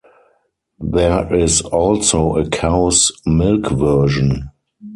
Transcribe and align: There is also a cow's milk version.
There 0.79 1.31
is 1.31 1.61
also 1.61 2.35
a 2.35 2.49
cow's 2.49 3.11
milk 3.23 3.69
version. 3.69 4.49